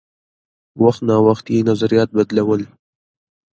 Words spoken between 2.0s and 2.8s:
بدلول.